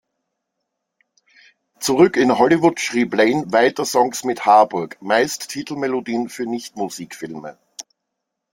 Zurück 1.79 2.17
in 2.17 2.35
Hollywood 2.39 2.79
schrieb 2.79 3.13
Lane 3.13 3.43
weiter 3.51 3.85
Songs 3.85 4.23
mit 4.23 4.47
Harburg, 4.47 4.99
meist 4.99 5.49
Titelmelodien 5.51 6.27
für 6.27 6.47
Nicht-Musikfilme. 6.47 7.59